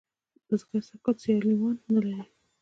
بزگر 0.47 0.81
سږ 0.87 0.99
کال 1.05 1.15
سیاليوان 1.23 1.75
نه 1.93 1.99
لري. 2.05 2.23